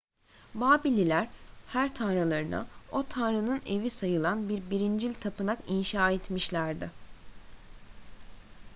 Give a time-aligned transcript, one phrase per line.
[0.53, 1.27] babilliler
[1.67, 6.89] her tanrılarına o tanrının evi sayılan bir birincil tapınak inşa etmişlerdi